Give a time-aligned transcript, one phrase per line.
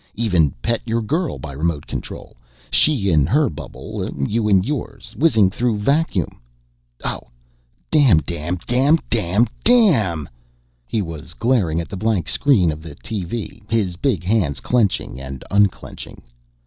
[0.15, 2.35] Even pet your girl by remote control
[2.71, 6.39] she in her bubble, you in yours, whizzing through vacuum.
[7.03, 7.21] Oh,
[7.91, 10.27] damn damn damn damn DAMN!"
[10.87, 15.43] He was glaring at the blank screen of the TV, his big hands clenching and
[15.51, 16.23] unclenching.